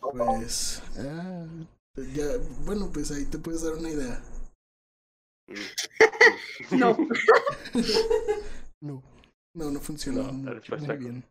[0.00, 1.46] Pues, ah,
[2.12, 2.24] ya,
[2.64, 4.20] bueno, pues ahí te puedes dar una idea.
[6.72, 6.96] No.
[8.82, 9.02] no,
[9.54, 11.24] no, no funcionó muy bien.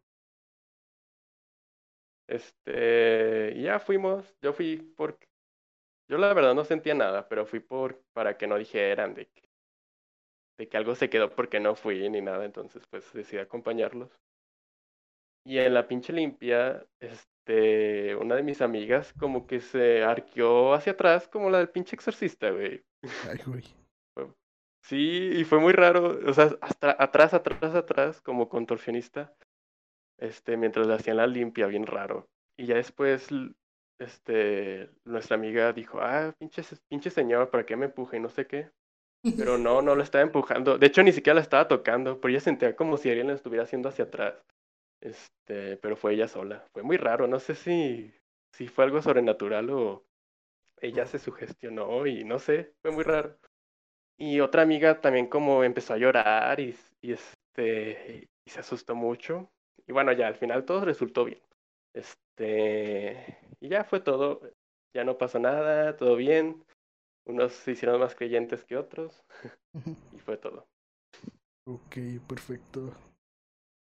[2.27, 5.27] Este, ya fuimos, yo fui porque,
[6.09, 9.49] yo la verdad no sentía nada, pero fui por, para que no dijeran de que,
[10.57, 14.09] de que algo se quedó porque no fui ni nada, entonces pues decidí acompañarlos.
[15.47, 20.91] Y en la pinche limpia, este, una de mis amigas como que se arqueó hacia
[20.91, 22.83] atrás como la del pinche exorcista, güey.
[23.31, 23.63] Ay, güey.
[24.83, 29.33] Sí, y fue muy raro, o sea, hasta atrás, atrás, atrás, como contorsionista,
[30.17, 32.27] este, mientras le hacían la limpia, bien raro.
[32.57, 33.29] Y ya después,
[33.99, 38.17] este, nuestra amiga dijo, ah, pinche, pinche señor, ¿para qué me empuje?
[38.17, 38.69] Y no sé qué.
[39.37, 40.77] Pero no, no lo estaba empujando.
[40.77, 43.63] De hecho, ni siquiera la estaba tocando, pero ella sentía como si alguien la estuviera
[43.63, 44.43] haciendo hacia atrás.
[45.01, 46.65] Este, pero fue ella sola.
[46.73, 48.13] Fue muy raro, no sé si,
[48.51, 50.03] si fue algo sobrenatural o
[50.81, 53.37] ella se sugestionó y no sé, fue muy raro.
[54.17, 59.51] Y otra amiga también como empezó a llorar y, y, este, y se asustó mucho.
[59.85, 61.41] Y bueno, ya al final todo resultó bien.
[61.93, 64.41] Este, y ya fue todo.
[64.93, 66.63] Ya no pasó nada, todo bien.
[67.25, 69.23] Unos se hicieron más creyentes que otros.
[70.13, 70.67] y fue todo.
[71.65, 72.95] Ok, perfecto.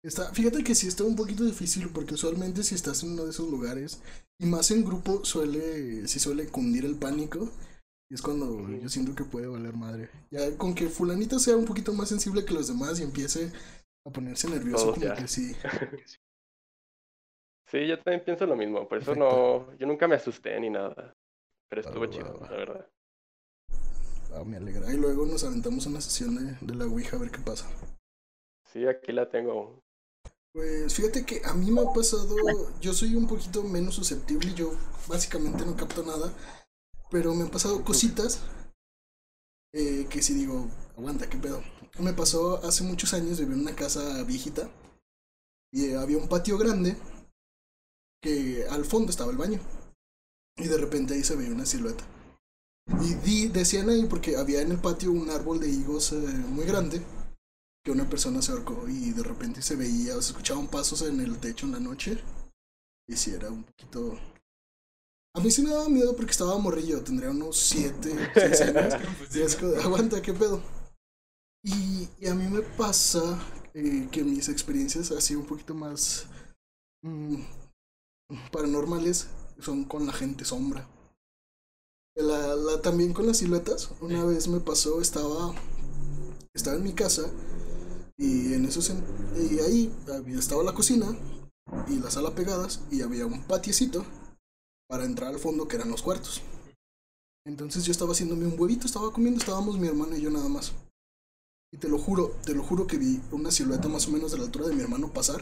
[0.01, 3.31] Está, fíjate que sí está un poquito difícil porque usualmente si estás en uno de
[3.31, 4.01] esos lugares
[4.37, 7.49] y más en grupo suele, sí suele cundir el pánico
[8.09, 10.09] y es cuando yo siento que puede valer madre.
[10.31, 13.51] Ya con que fulanita sea un poquito más sensible que los demás y empiece
[14.05, 15.53] a ponerse nervioso, como que sí.
[17.67, 18.87] sí, yo también pienso lo mismo.
[18.87, 21.13] Por eso no, yo nunca me asusté ni nada.
[21.69, 22.89] Pero estuvo chido, la verdad.
[24.33, 24.91] Ah, me alegra.
[24.91, 27.69] Y luego nos aventamos una sesión de, de la Ouija a ver qué pasa.
[28.63, 29.83] Sí, aquí la tengo.
[30.53, 32.35] Pues fíjate que a mí me ha pasado,
[32.81, 34.71] yo soy un poquito menos susceptible, yo
[35.07, 36.33] básicamente no capto nada,
[37.11, 38.41] pero me han pasado cositas
[39.73, 41.61] eh, que si digo, aguanta, qué pedo.
[41.99, 44.69] Me pasó hace muchos años, vivía en una casa viejita
[45.71, 46.97] y había un patio grande
[48.21, 49.59] que al fondo estaba el baño.
[50.57, 52.03] Y de repente ahí se veía una silueta.
[53.01, 56.65] Y di, decían ahí porque había en el patio un árbol de higos eh, muy
[56.65, 57.01] grande
[57.83, 61.39] que una persona se ahorcó y de repente se veía, se escuchaban pasos en el
[61.39, 62.17] techo en la noche.
[63.07, 64.17] Y si era un poquito
[65.35, 68.93] a mí sí me daba miedo porque estaba morrillo, tendría unos 7, 6 años.
[69.33, 70.61] y es que, aguanta, ¿qué pedo?
[71.63, 73.39] Y, y a mí me pasa
[73.73, 76.25] eh, que mis experiencias así un poquito más
[77.03, 77.41] mm,
[78.51, 79.27] paranormales
[79.59, 80.87] son con la gente sombra.
[82.15, 83.91] La, la, también con las siluetas.
[84.01, 85.53] Una vez me pasó, estaba,
[86.53, 87.29] estaba en mi casa
[88.19, 88.81] y en eso
[89.37, 91.07] y ahí había, estaba la cocina
[91.87, 94.05] y la sala pegadas y había un patiecito
[94.89, 96.41] para entrar al fondo que eran los cuartos.
[97.45, 100.73] Entonces yo estaba haciéndome un huevito, estaba comiendo, estábamos mi hermano y yo nada más.
[101.71, 104.39] Y te lo juro, te lo juro que vi una silueta más o menos de
[104.39, 105.41] la altura de mi hermano pasar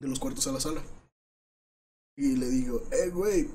[0.00, 0.82] de los cuartos a la sala.
[2.16, 3.48] Y le digo, eh, güey,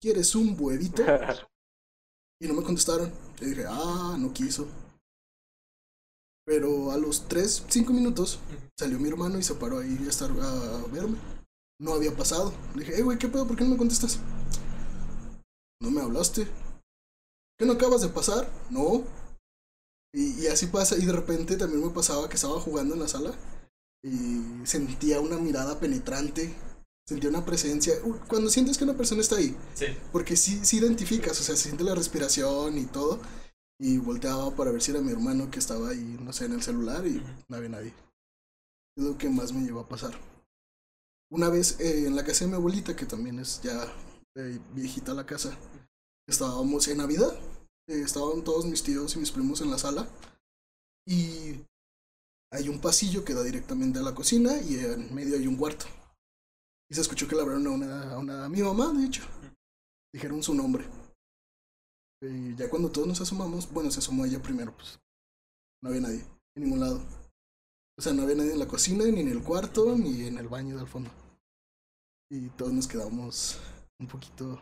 [0.00, 1.02] ¿quieres un huevito?
[2.38, 3.10] Y no me contestaron.
[3.40, 4.68] Le dije, ah, no quiso.
[6.46, 8.38] Pero a los 3, 5 minutos
[8.78, 11.18] salió mi hermano y se paró ahí a, estar, a verme
[11.78, 12.52] no había pasado.
[12.74, 13.46] Le dije, hey, güey, ¿qué pedo?
[13.46, 14.18] ¿Por qué no me contestas?
[15.80, 16.46] No me hablaste.
[17.58, 18.48] ¿Qué no acabas de pasar?
[18.70, 19.04] No.
[20.14, 23.08] Y, y, así pasa, y de repente también me pasaba que estaba jugando en la
[23.08, 23.34] sala
[24.02, 26.54] y sentía una mirada penetrante,
[27.06, 27.94] sentía una presencia.
[28.26, 29.86] Cuando sientes que una persona está ahí, sí.
[30.12, 33.20] porque sí, sí identificas, o sea, se siente la respiración y todo.
[33.78, 36.62] Y volteaba para ver si era mi hermano que estaba ahí, no sé, en el
[36.62, 37.94] celular y no había nadie.
[38.96, 40.18] Es lo que más me llevó a pasar.
[41.30, 43.84] Una vez eh, en la casa de mi abuelita, que también es ya
[44.36, 45.56] eh, viejita la casa,
[46.26, 47.38] estábamos en Navidad.
[47.88, 50.08] Eh, estaban todos mis tíos y mis primos en la sala.
[51.06, 51.64] Y
[52.52, 55.86] hay un pasillo que da directamente a la cocina y en medio hay un cuarto.
[56.88, 59.22] Y se escuchó que le hablaron a una, a una a mi mamá, de hecho.
[60.12, 60.84] Dijeron su nombre.
[62.28, 64.98] Y ya cuando todos nos asomamos, bueno, se asomó ella primero, pues.
[65.82, 66.24] No había nadie,
[66.56, 67.00] en ningún lado.
[67.98, 70.48] O sea, no había nadie en la cocina, ni en el cuarto, ni en el
[70.48, 71.10] baño del fondo.
[72.30, 73.58] Y todos nos quedamos
[73.98, 74.58] un poquito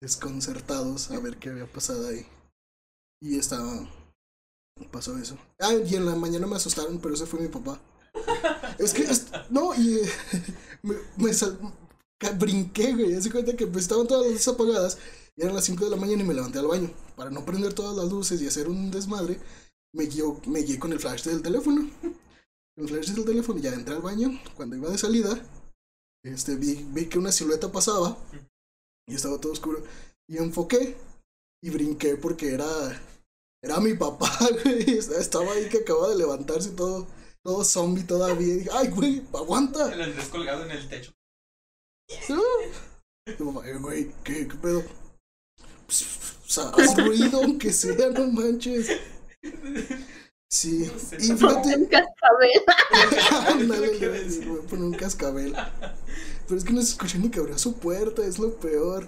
[0.00, 2.26] desconcertados a ver qué había pasado ahí.
[3.20, 3.88] Y estaba.
[4.90, 5.36] Pasó eso.
[5.60, 7.80] Ah, y en la mañana me asustaron, pero ese fue mi papá.
[8.78, 9.06] Es que.
[9.50, 10.00] no, y.
[10.82, 11.58] me, me sal,
[12.38, 13.14] brinqué, güey.
[13.14, 14.98] Hace cuenta que pues, estaban todas las luces apagadas.
[15.36, 16.90] Y eran las 5 de la mañana y me levanté al baño.
[17.16, 19.38] Para no prender todas las luces y hacer un desmadre,
[19.94, 21.88] me guié, me guié con el flash del teléfono.
[22.00, 22.18] Con
[22.84, 24.30] el flash del teléfono ya entré al baño.
[24.56, 25.40] Cuando iba de salida,
[26.24, 28.16] este, vi, vi que una silueta pasaba
[29.08, 29.82] y estaba todo oscuro.
[30.28, 30.96] Y enfoqué
[31.62, 32.68] y brinqué porque era,
[33.62, 34.30] era mi papá,
[34.64, 34.98] güey.
[34.98, 37.06] Estaba ahí que acababa de levantarse todo,
[37.42, 38.54] todo zombie todavía.
[38.54, 39.92] Y dije, ay, güey, aguanta.
[39.92, 41.12] El Andrés colgado en el techo.
[42.28, 42.42] No.
[43.26, 44.82] Y, güey, ¿qué, ¿qué pedo?
[45.92, 46.06] Pues,
[46.46, 48.88] o sea, haz ruido aunque sea, no manches.
[50.50, 50.84] Sí,
[51.18, 51.76] y fíjate.
[51.76, 52.62] Un cascabel.
[53.48, 55.54] Ándale, voy a poner un cascabel.
[56.46, 59.06] Pero es que no se escucha ni que abrió su puerta, es lo peor.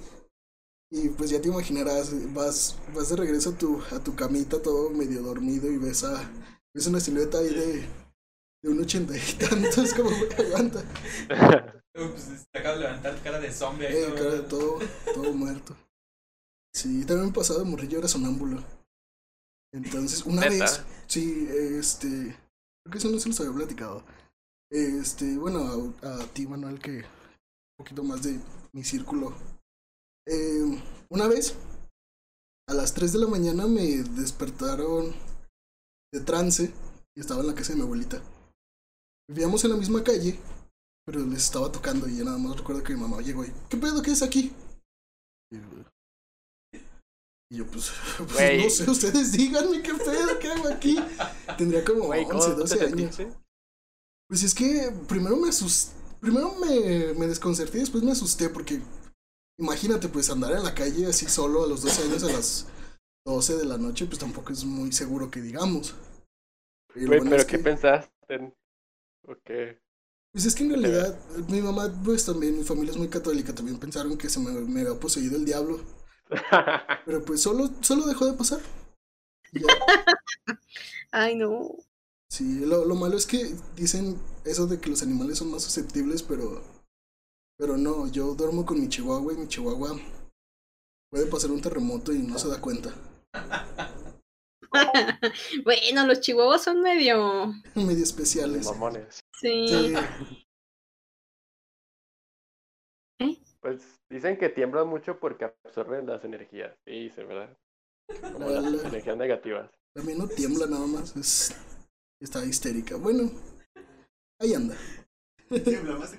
[0.90, 4.90] Y pues ya te imaginarás, vas, vas de regreso a tu, a tu camita todo
[4.90, 6.30] medio dormido y ves a
[6.74, 7.84] ves una silueta ahí de,
[8.62, 10.82] de un ochenta y tantos, como aguanta.
[11.94, 13.94] Pues te acabas de levantar cara de zombie ahí.
[13.94, 14.78] Eh, todo- cara de todo,
[15.14, 15.76] todo muerto.
[16.74, 18.62] Sí, también me pasaba de morrillo, era sonámbulo.
[19.72, 20.64] Entonces, una ¿Neta?
[20.64, 24.04] vez, sí, este, creo que eso no se los había platicado.
[24.70, 28.40] Este, bueno, a, a ti, Manuel, que un poquito más de
[28.72, 29.34] mi círculo.
[30.26, 31.54] Eh, una vez,
[32.68, 35.12] a las 3 de la mañana me despertaron
[36.12, 36.72] de trance
[37.16, 38.22] y estaba en la casa de mi abuelita.
[39.28, 40.38] Vivíamos en la misma calle,
[41.06, 43.76] pero les estaba tocando y yo nada más recuerdo que mi mamá llegó y, ¿qué
[43.76, 44.02] pedo?
[44.02, 44.52] ¿Qué es aquí?
[45.50, 45.56] Y,
[47.50, 48.30] y yo, pues, pues
[48.62, 50.96] no sé, ustedes díganme qué pedo, ¿qué hago aquí?
[51.58, 53.18] Tendría como ¿cómo 11, te 12 años.
[54.28, 58.80] Pues es que primero me asusté, primero me, me desconcerté y después me asusté porque
[59.58, 62.66] imagínate pues andar en la calle así solo a los 12 años a las
[63.26, 65.94] 12 de la noche pues tampoco es muy seguro que digamos.
[66.94, 68.54] Bueno pero es ¿qué que- pensaste?
[70.32, 73.78] Pues es que en realidad mi mamá pues también, mi familia es muy católica, también
[73.78, 75.80] pensaron que se me, me había poseído el diablo,
[77.04, 78.60] pero pues solo, solo dejó de pasar.
[79.52, 79.62] Ya.
[81.12, 81.76] Ay, no.
[82.28, 86.22] Sí, lo, lo malo es que dicen eso de que los animales son más susceptibles,
[86.22, 86.62] pero.
[87.56, 89.96] Pero no, yo duermo con mi chihuahua y mi chihuahua
[91.08, 92.92] puede pasar un terremoto y no se da cuenta.
[95.64, 97.54] bueno, los chihuahuas son medio.
[97.76, 98.66] Medio especiales.
[98.66, 99.20] Mamones.
[99.40, 99.68] Sí.
[99.68, 99.94] Sí,
[103.64, 106.76] Pues dicen que tiemblan mucho porque absorben las energías.
[106.84, 107.56] Sí, dicen, ¿verdad?
[108.34, 109.70] Como La- las la- energías negativas.
[110.04, 111.56] mía no tiembla nada más, es,
[112.20, 112.96] está histérica.
[112.96, 113.30] Bueno,
[114.38, 114.76] ahí anda.
[115.48, 116.14] Tiembla más.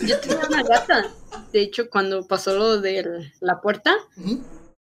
[0.00, 1.12] Yo tenía una gata.
[1.52, 3.94] De hecho, cuando pasó lo de la puerta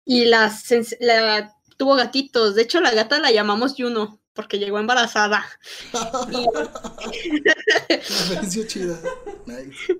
[0.05, 0.51] y la,
[0.99, 2.53] la tuvo gatitos.
[2.53, 5.45] De hecho, la gata la llamamos Juno porque llegó embarazada.
[7.89, 8.99] Referencia chida.
[9.45, 9.95] Nice.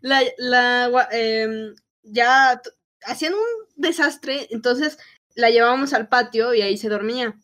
[0.00, 2.60] la, la em, ya
[3.04, 3.44] hacían un
[3.76, 4.98] desastre, entonces
[5.34, 7.38] la llevábamos al patio y ahí se dormía.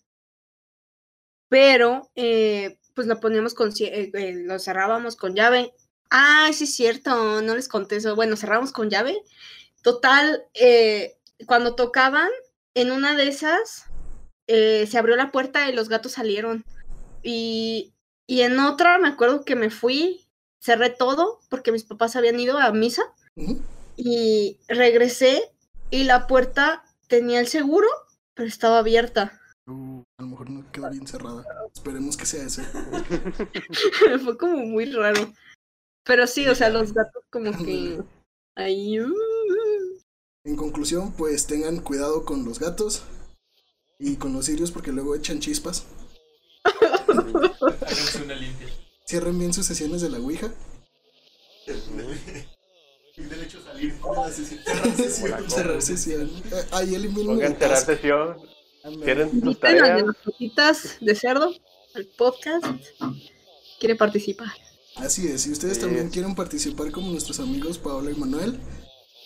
[1.49, 5.73] Pero, eh, pues la poníamos con, eh, eh, lo cerrábamos con llave.
[6.11, 8.15] Ah, sí es cierto, no les conté eso.
[8.17, 9.17] Bueno, cerramos con llave.
[9.83, 12.31] Total, eh, cuando tocaban,
[12.75, 13.87] en una de esas,
[14.47, 16.65] eh, se abrió la puerta y los gatos salieron.
[17.23, 17.93] Y,
[18.27, 20.27] y en otra, me acuerdo que me fui,
[20.63, 23.03] cerré todo porque mis papás habían ido a misa
[23.97, 25.51] y regresé
[25.91, 27.89] y la puerta tenía el seguro,
[28.35, 29.41] pero estaba abierta.
[29.67, 31.45] Uh, a lo mejor no quedó bien cerrada.
[31.75, 32.63] Esperemos que sea ese.
[34.25, 35.33] Fue como muy raro.
[36.05, 38.03] Pero sí, o sea, los gatos como que
[38.57, 39.01] ahí.
[39.01, 39.15] uh,
[40.45, 43.05] En conclusión, pues tengan cuidado con los gatos
[44.07, 45.85] y con los sirios porque luego echan chispas.
[48.23, 48.69] Una limpia.
[49.07, 50.53] Cierren bien sus sesiones de la Ouija.
[53.17, 54.61] Derecho a salir de la sesión.
[54.65, 55.33] Cerrar sesión.
[55.39, 56.31] Hola, Cerrar sesión.
[56.53, 58.37] Eh, Ahí eliminen Pongan cerrar sesión.
[59.05, 60.05] Cierren sus al de tareas.
[60.57, 61.55] las de cerdo
[61.95, 62.67] al podcast.
[63.79, 64.53] Quiere participar.
[64.97, 65.81] Así es, si ustedes Sí.
[65.83, 68.59] también quieren participar como nuestros amigos Paola y Manuel,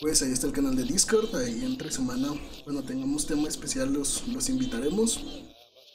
[0.01, 2.29] pues ahí está el canal de Discord, ahí entre semana,
[2.65, 5.21] cuando tengamos tema especial los, los invitaremos.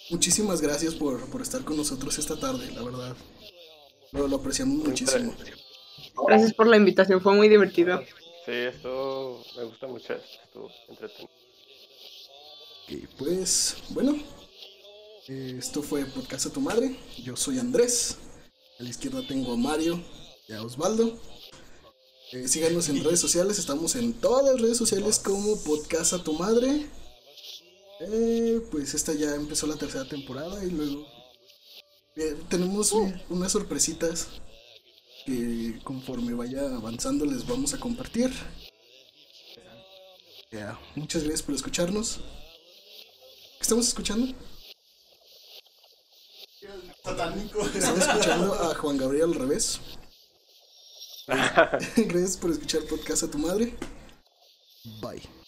[0.10, 3.16] Muchísimas gracias por, por estar con nosotros esta tarde, la verdad.
[4.12, 5.34] Lo, lo apreciamos muchísimo.
[6.28, 8.02] Gracias por la invitación, fue muy divertido.
[8.46, 11.30] Sí, esto me gusta mucho, estuvo entretenido.
[12.84, 14.18] Ok, pues bueno,
[15.28, 16.98] esto fue Podcast a tu madre.
[17.24, 18.18] Yo soy Andrés.
[18.80, 20.04] A la izquierda tengo a Mario
[20.50, 21.18] y a Osvaldo.
[22.34, 26.34] Eh, síganos en redes sociales, estamos en todas las redes sociales como Podcast a tu
[26.34, 26.88] madre.
[28.00, 31.06] Eh, pues esta ya empezó la tercera temporada y luego
[32.50, 32.92] tenemos
[33.30, 34.30] unas sorpresitas
[35.28, 38.32] que conforme vaya avanzando les vamos a compartir.
[40.96, 42.18] muchas gracias por escucharnos.
[42.18, 44.34] ¿Qué estamos escuchando?
[47.76, 49.80] Estamos escuchando a Juan Gabriel al revés.
[51.96, 53.74] gracias por escuchar podcast a tu madre.
[55.02, 55.43] Bye.